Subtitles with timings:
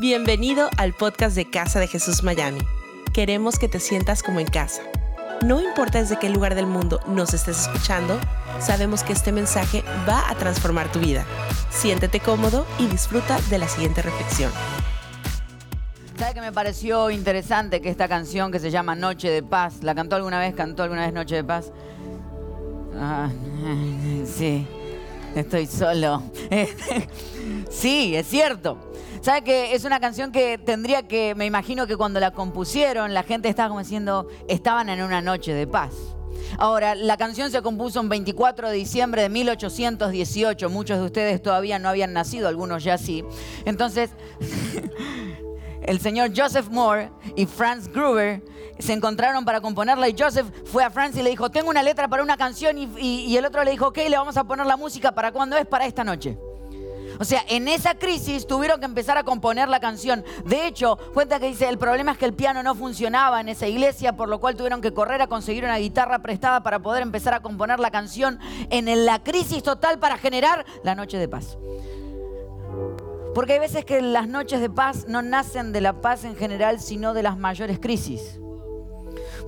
[0.00, 2.60] Bienvenido al podcast de Casa de Jesús Miami.
[3.12, 4.80] Queremos que te sientas como en casa.
[5.44, 8.16] No importa desde qué lugar del mundo nos estés escuchando,
[8.60, 11.26] sabemos que este mensaje va a transformar tu vida.
[11.70, 14.52] Siéntete cómodo y disfruta de la siguiente reflexión.
[16.16, 19.96] ¿Sabe que me pareció interesante que esta canción que se llama Noche de Paz, ¿la
[19.96, 20.54] cantó alguna vez?
[20.54, 21.72] ¿Cantó alguna vez Noche de Paz?
[22.94, 23.30] Ah,
[24.24, 24.64] sí,
[25.34, 26.22] estoy solo.
[27.68, 28.87] sí, es cierto.
[29.20, 33.24] ¿Sabe que es una canción que tendría que, me imagino que cuando la compusieron, la
[33.24, 35.92] gente estaba como diciendo, estaban en una noche de paz.
[36.56, 40.70] Ahora, la canción se compuso un 24 de diciembre de 1818.
[40.70, 43.24] Muchos de ustedes todavía no habían nacido, algunos ya sí.
[43.64, 44.10] Entonces,
[45.82, 48.42] el señor Joseph Moore y Franz Gruber
[48.78, 52.06] se encontraron para componerla y Joseph fue a Franz y le dijo, tengo una letra
[52.06, 54.76] para una canción y, y el otro le dijo, ok, le vamos a poner la
[54.76, 56.38] música para cuando es para esta noche.
[57.18, 60.24] O sea, en esa crisis tuvieron que empezar a componer la canción.
[60.44, 63.66] De hecho, cuenta que dice, el problema es que el piano no funcionaba en esa
[63.66, 67.34] iglesia, por lo cual tuvieron que correr a conseguir una guitarra prestada para poder empezar
[67.34, 68.38] a componer la canción
[68.70, 71.58] en la crisis total para generar la noche de paz.
[73.34, 76.80] Porque hay veces que las noches de paz no nacen de la paz en general,
[76.80, 78.40] sino de las mayores crisis.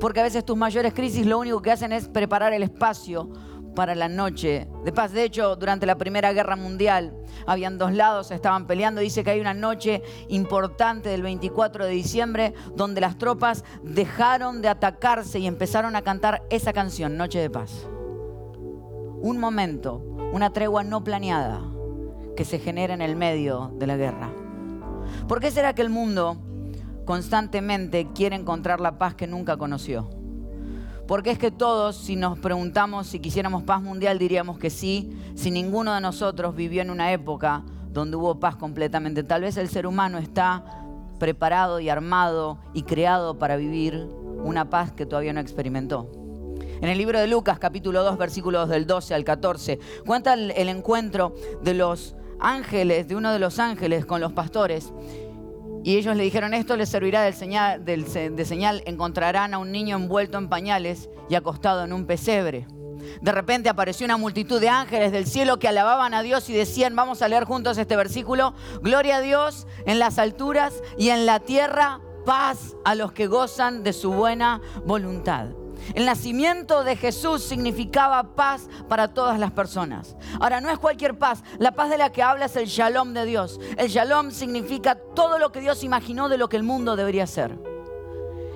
[0.00, 3.30] Porque a veces tus mayores crisis lo único que hacen es preparar el espacio
[3.74, 5.12] para la noche de paz.
[5.12, 7.14] De hecho, durante la Primera Guerra Mundial
[7.46, 9.00] habían dos lados, estaban peleando.
[9.00, 14.68] Dice que hay una noche importante del 24 de diciembre donde las tropas dejaron de
[14.68, 17.88] atacarse y empezaron a cantar esa canción, Noche de Paz.
[19.22, 19.98] Un momento,
[20.32, 21.60] una tregua no planeada
[22.36, 24.30] que se genera en el medio de la guerra.
[25.28, 26.38] ¿Por qué será que el mundo
[27.04, 30.19] constantemente quiere encontrar la paz que nunca conoció?
[31.10, 35.50] Porque es que todos, si nos preguntamos si quisiéramos paz mundial, diríamos que sí, si
[35.50, 39.24] ninguno de nosotros vivió en una época donde hubo paz completamente.
[39.24, 40.62] Tal vez el ser humano está
[41.18, 44.06] preparado y armado y creado para vivir
[44.44, 46.08] una paz que todavía no experimentó.
[46.80, 50.68] En el libro de Lucas, capítulo 2, versículos del 12 al 14, cuenta el, el
[50.68, 54.92] encuentro de los ángeles, de uno de los ángeles con los pastores.
[55.82, 60.48] Y ellos le dijeron, esto les servirá de señal, encontrarán a un niño envuelto en
[60.48, 62.66] pañales y acostado en un pesebre.
[63.22, 66.94] De repente apareció una multitud de ángeles del cielo que alababan a Dios y decían,
[66.94, 71.40] vamos a leer juntos este versículo, gloria a Dios en las alturas y en la
[71.40, 75.48] tierra, paz a los que gozan de su buena voluntad.
[75.94, 80.16] El nacimiento de Jesús significaba paz para todas las personas.
[80.40, 81.42] Ahora, no es cualquier paz.
[81.58, 83.60] La paz de la que habla es el shalom de Dios.
[83.76, 87.58] El shalom significa todo lo que Dios imaginó de lo que el mundo debería ser.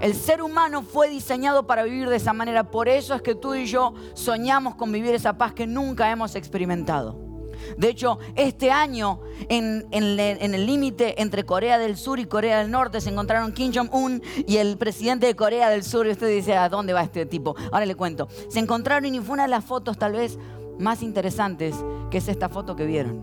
[0.00, 2.70] El ser humano fue diseñado para vivir de esa manera.
[2.70, 6.34] Por eso es que tú y yo soñamos con vivir esa paz que nunca hemos
[6.34, 7.29] experimentado.
[7.76, 13.00] De hecho, este año en, el límite entre Corea del Sur y Corea del Norte
[13.00, 16.06] se encontraron Kim Jong-un y el presidente de Corea del Sur.
[16.06, 17.56] Y usted dice, ¿a dónde va este tipo?
[17.72, 18.28] Ahora le cuento.
[18.48, 20.38] Se encontraron y fue una de las fotos tal vez
[20.78, 21.74] más interesantes
[22.10, 23.20] que es esta foto que vieron.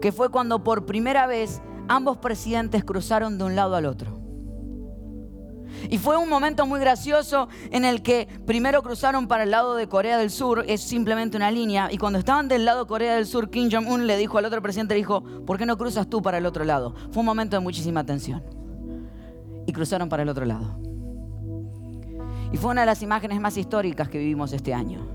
[0.00, 4.20] Que fue cuando por primera vez ambos presidentes cruzaron de un lado al otro.
[5.88, 9.88] Y fue un momento muy gracioso en el que primero cruzaron para el lado de
[9.88, 13.26] Corea del Sur, es simplemente una línea, y cuando estaban del lado de Corea del
[13.26, 16.38] Sur, Kim Jong-un le dijo al otro presidente, dijo, ¿por qué no cruzas tú para
[16.38, 16.94] el otro lado?
[17.10, 18.42] Fue un momento de muchísima tensión.
[19.66, 20.78] Y cruzaron para el otro lado.
[22.52, 25.06] Y fue una de las imágenes más históricas que vivimos este año.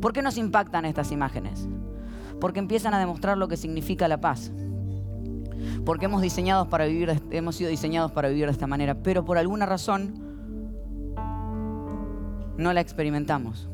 [0.00, 1.68] ¿Por qué nos impactan estas imágenes?
[2.40, 4.52] Porque empiezan a demostrar lo que significa la paz
[5.84, 9.38] porque hemos, diseñados para vivir, hemos sido diseñados para vivir de esta manera, pero por
[9.38, 10.14] alguna razón
[12.56, 13.68] no la experimentamos.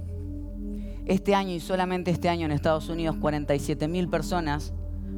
[1.04, 4.72] Este año y solamente este año en Estados Unidos 47 mil personas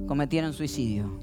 [0.06, 1.18] cometieron suicidio.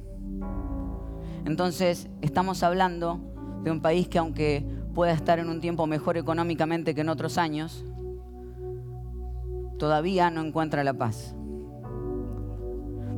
[1.46, 3.20] Entonces estamos hablando
[3.64, 7.38] de un país que aunque pueda estar en un tiempo mejor económicamente que en otros
[7.38, 7.86] años,
[9.78, 11.36] todavía no encuentra la paz.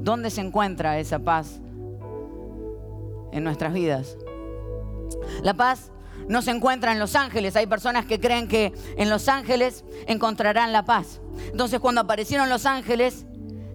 [0.01, 1.61] ¿Dónde se encuentra esa paz
[3.31, 4.17] en nuestras vidas.
[5.41, 5.91] La paz
[6.27, 7.55] no se encuentra en los ángeles.
[7.55, 11.21] Hay personas que creen que en los ángeles encontrarán la paz.
[11.51, 13.25] Entonces cuando aparecieron los ángeles,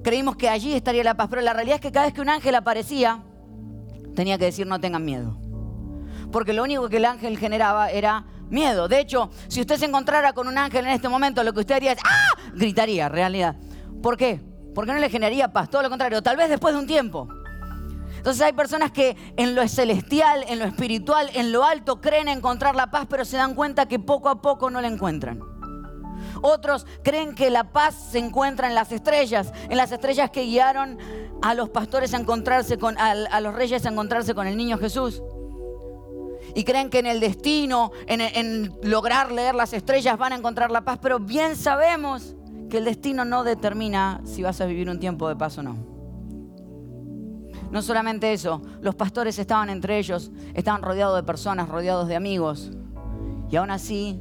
[0.03, 1.29] creímos que allí estaría la paz.
[1.31, 3.23] Pero la realidad es que cada vez que un ángel aparecía,
[4.15, 5.39] tenía que decir no tengan miedo.
[6.31, 8.89] Porque lo único que el ángel generaba era miedo.
[8.89, 11.77] De hecho, si usted se encontrara con un ángel en este momento, lo que usted
[11.77, 12.39] haría es ¡ah!
[12.55, 13.57] Gritaría, realidad.
[14.03, 14.41] ¿Por qué?
[14.75, 15.71] Porque no le generaría paz.
[15.71, 16.23] Todo lo contrario.
[16.23, 17.29] Tal vez después de un tiempo.
[18.23, 22.77] Entonces hay personas que en lo celestial, en lo espiritual, en lo alto creen encontrar
[22.77, 25.41] la paz, pero se dan cuenta que poco a poco no la encuentran.
[26.41, 30.99] Otros creen que la paz se encuentra en las estrellas, en las estrellas que guiaron
[31.43, 35.21] a los pastores a encontrarse con, a, los reyes a encontrarse con el niño Jesús.
[36.55, 40.85] Y creen que en el destino, en, lograr leer las estrellas van a encontrar la
[40.85, 42.37] paz, pero bien sabemos
[42.71, 45.92] que el destino no determina si vas a vivir un tiempo de paz o no.
[47.73, 52.71] No solamente eso, los pastores estaban entre ellos, estaban rodeados de personas, rodeados de amigos.
[53.51, 54.21] Y aún así,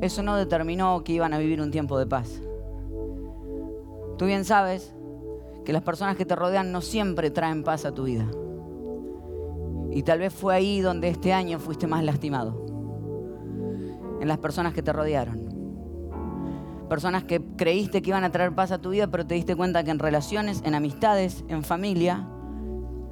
[0.00, 2.42] eso no determinó que iban a vivir un tiempo de paz.
[4.18, 4.92] Tú bien sabes
[5.64, 8.28] que las personas que te rodean no siempre traen paz a tu vida.
[9.92, 12.66] Y tal vez fue ahí donde este año fuiste más lastimado.
[14.20, 15.52] En las personas que te rodearon.
[16.88, 19.84] Personas que creíste que iban a traer paz a tu vida, pero te diste cuenta
[19.84, 22.28] que en relaciones, en amistades, en familia,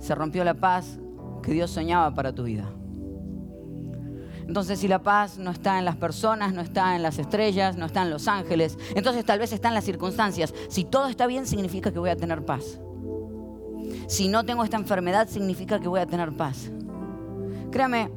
[0.01, 0.99] se rompió la paz
[1.43, 2.69] que Dios soñaba para tu vida.
[4.47, 7.87] Entonces si la paz no está en las personas, no está en las estrellas, no
[7.87, 10.53] está en los ángeles, entonces tal vez está en las circunstancias.
[10.69, 12.81] Si todo está bien, significa que voy a tener paz.
[14.09, 16.73] Si no tengo esta enfermedad, significa que voy a tener paz.
[17.71, 18.11] Créame,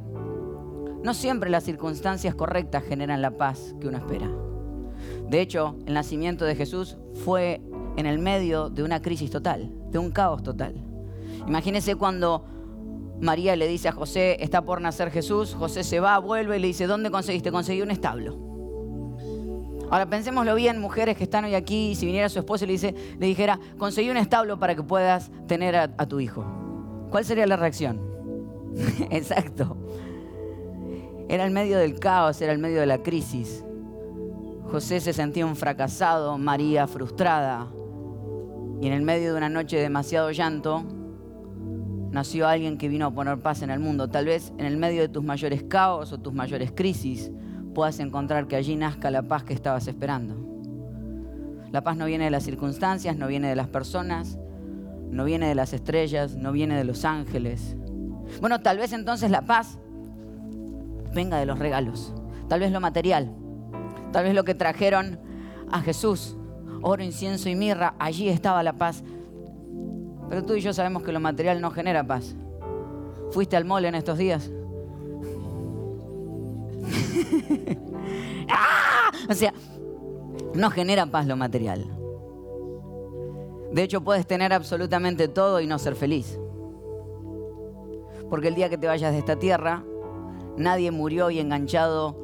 [1.04, 4.28] no siempre las circunstancias correctas generan la paz que uno espera.
[5.28, 7.62] De hecho, el nacimiento de Jesús fue
[7.96, 10.74] en el medio de una crisis total, de un caos total.
[11.46, 12.44] Imagínese cuando
[13.20, 16.66] María le dice a José, está por nacer Jesús, José se va, vuelve y le
[16.68, 17.50] dice, ¿dónde conseguiste?
[17.50, 18.38] Conseguí un establo.
[19.90, 22.94] Ahora pensémoslo bien, mujeres que están hoy aquí, si viniera su esposo y le, dice,
[23.18, 26.44] le dijera, conseguí un establo para que puedas tener a, a tu hijo.
[27.10, 28.00] ¿Cuál sería la reacción?
[29.10, 29.76] Exacto.
[31.28, 33.64] Era el medio del caos, era el medio de la crisis.
[34.70, 37.68] José se sentía un fracasado, María frustrada.
[38.80, 40.84] Y en el medio de una noche de demasiado llanto,
[42.14, 44.08] nació alguien que vino a poner paz en el mundo.
[44.08, 47.32] Tal vez en el medio de tus mayores caos o tus mayores crisis
[47.74, 50.36] puedas encontrar que allí nazca la paz que estabas esperando.
[51.72, 54.38] La paz no viene de las circunstancias, no viene de las personas,
[55.10, 57.76] no viene de las estrellas, no viene de los ángeles.
[58.40, 59.80] Bueno, tal vez entonces la paz
[61.12, 62.14] venga de los regalos,
[62.48, 63.34] tal vez lo material,
[64.12, 65.18] tal vez lo que trajeron
[65.68, 66.36] a Jesús,
[66.80, 69.02] oro, incienso y mirra, allí estaba la paz.
[70.28, 72.34] Pero tú y yo sabemos que lo material no genera paz.
[73.30, 74.50] ¿Fuiste al mole en estos días?
[78.48, 79.10] ¡Ah!
[79.28, 79.52] O sea,
[80.54, 81.84] no genera paz lo material.
[83.72, 86.38] De hecho, puedes tener absolutamente todo y no ser feliz.
[88.30, 89.84] Porque el día que te vayas de esta tierra,
[90.56, 92.16] nadie murió y enganchado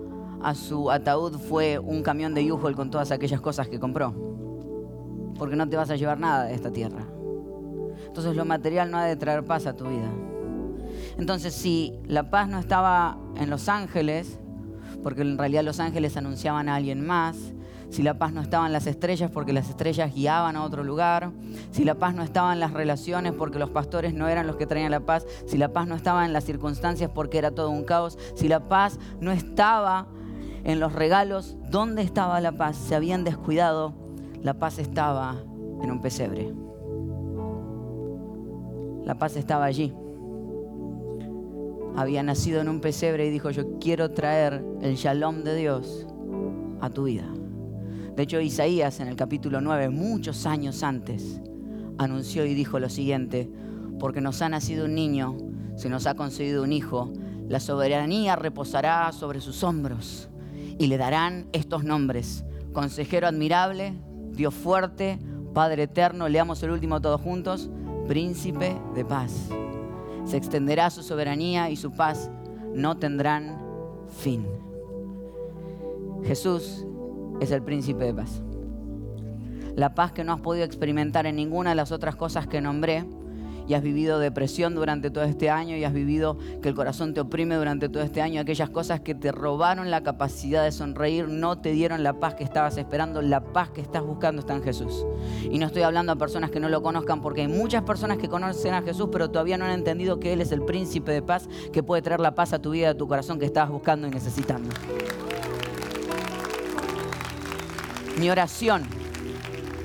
[0.43, 4.15] a su ataúd fue un camión de U-Haul con todas aquellas cosas que compró.
[5.39, 7.07] Porque no te vas a llevar nada de esta tierra.
[8.11, 10.11] Entonces lo material no ha de traer paz a tu vida.
[11.17, 14.41] Entonces si la paz no estaba en los ángeles,
[15.05, 17.37] porque en realidad los ángeles anunciaban a alguien más,
[17.89, 21.31] si la paz no estaba en las estrellas porque las estrellas guiaban a otro lugar,
[21.71, 24.67] si la paz no estaba en las relaciones porque los pastores no eran los que
[24.67, 27.85] traían la paz, si la paz no estaba en las circunstancias porque era todo un
[27.85, 30.09] caos, si la paz no estaba
[30.65, 32.77] en los regalos, ¿dónde estaba la paz?
[32.77, 33.95] Se habían descuidado,
[34.43, 35.37] la paz estaba
[35.81, 36.53] en un pesebre.
[39.05, 39.93] La paz estaba allí.
[41.97, 46.07] Había nacido en un pesebre y dijo, yo quiero traer el shalom de Dios
[46.81, 47.27] a tu vida.
[48.17, 51.41] De hecho, Isaías en el capítulo 9, muchos años antes,
[51.99, 53.51] anunció y dijo lo siguiente,
[53.99, 55.37] porque nos ha nacido un niño,
[55.77, 57.13] se nos ha concedido un hijo,
[57.49, 60.29] la soberanía reposará sobre sus hombros
[60.79, 63.95] y le darán estos nombres, consejero admirable,
[64.33, 65.19] Dios fuerte,
[65.53, 67.71] Padre eterno, leamos el último todos juntos,
[68.11, 69.31] príncipe de paz.
[70.25, 72.29] Se extenderá su soberanía y su paz
[72.75, 73.57] no tendrán
[74.09, 74.45] fin.
[76.25, 76.85] Jesús
[77.41, 78.43] es el príncipe de paz.
[79.77, 83.05] La paz que no has podido experimentar en ninguna de las otras cosas que nombré
[83.71, 87.21] y has vivido depresión durante todo este año y has vivido que el corazón te
[87.21, 91.59] oprime durante todo este año, aquellas cosas que te robaron la capacidad de sonreír, no
[91.59, 95.07] te dieron la paz que estabas esperando, la paz que estás buscando está en Jesús.
[95.49, 98.29] Y no estoy hablando a personas que no lo conozcan porque hay muchas personas que
[98.29, 101.49] conocen a Jesús pero todavía no han entendido que Él es el príncipe de paz
[101.73, 104.11] que puede traer la paz a tu vida, a tu corazón que estabas buscando y
[104.11, 104.69] necesitando.
[108.19, 108.83] Mi oración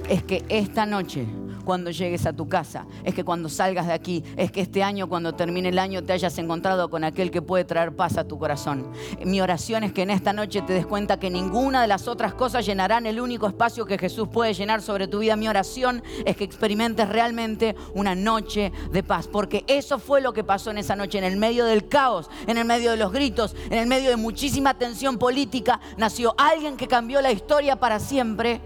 [0.10, 1.28] es que esta noche
[1.66, 5.10] cuando llegues a tu casa, es que cuando salgas de aquí, es que este año,
[5.10, 8.38] cuando termine el año, te hayas encontrado con aquel que puede traer paz a tu
[8.40, 8.92] corazón.
[9.26, 12.34] Mi oración es que en esta noche te des cuenta que ninguna de las otras
[12.34, 15.36] cosas llenarán el único espacio que Jesús puede llenar sobre tu vida.
[15.36, 20.44] Mi oración es que experimentes realmente una noche de paz, porque eso fue lo que
[20.44, 23.56] pasó en esa noche, en el medio del caos, en el medio de los gritos,
[23.70, 28.62] en el medio de muchísima tensión política, nació alguien que cambió la historia para siempre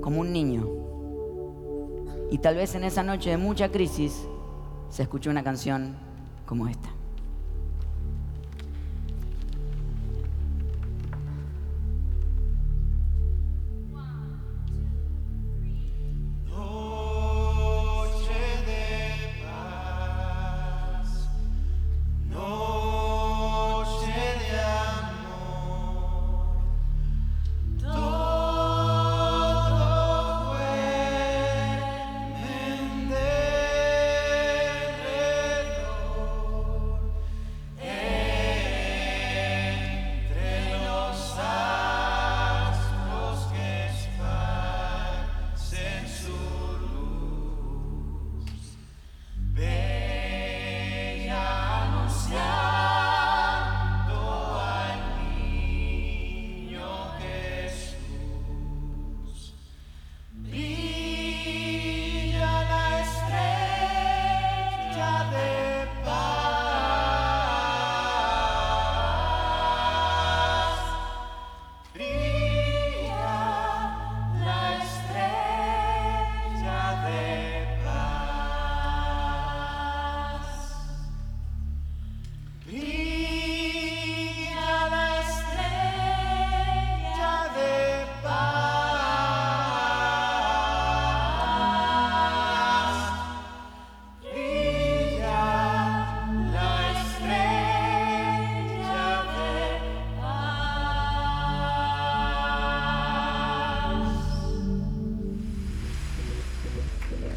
[0.00, 0.85] como un niño
[2.30, 4.26] Y tal vez en esa noche de mucha crisis
[4.88, 5.96] se escuchó una canción
[6.44, 6.95] como esta.